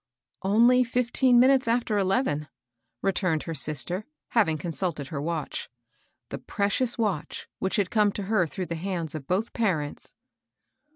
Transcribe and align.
"Only 0.41 0.83
fifteen 0.83 1.39
minutes 1.39 1.67
after 1.67 1.95
eleven," 1.95 2.47
returned 3.03 3.43
her 3.43 3.53
sister, 3.53 4.07
having 4.29 4.57
consulted 4.57 5.09
her 5.09 5.21
watch,— 5.21 5.69
the 6.31 6.39
pre 6.39 6.69
cious 6.71 6.97
watch 6.97 7.47
which 7.59 7.75
had 7.75 7.91
come 7.91 8.11
to 8.13 8.23
her 8.23 8.47
through 8.47 8.65
the 8.65 8.73
hands 8.73 9.13
of 9.13 9.27
both 9.27 9.53
parents. 9.53 10.15